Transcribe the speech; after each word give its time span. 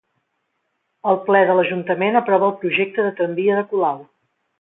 El 1.11 1.19
ple 1.27 1.41
de 1.49 1.57
l'ajuntament 1.59 2.17
aprova 2.21 2.47
el 2.51 2.55
projecte 2.65 3.05
de 3.11 3.13
tramvia 3.21 3.59
de 3.61 3.67
Colau 3.75 4.01